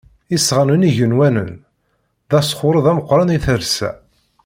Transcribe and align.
Isɣanen 0.35 0.87
igenwanen 0.89 1.51
d 2.29 2.31
asxurreḍ 2.39 2.85
ameqqran 2.91 3.33
i 3.37 3.39
talsa. 3.45 3.91